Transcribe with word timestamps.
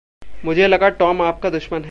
मुझे 0.45 0.67
लगा 0.67 0.89
टॉम 0.89 1.21
आपका 1.21 1.49
दुश्मन 1.49 1.75
है। 1.75 1.79